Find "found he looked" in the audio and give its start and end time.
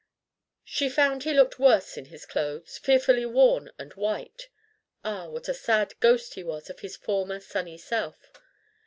0.89-1.59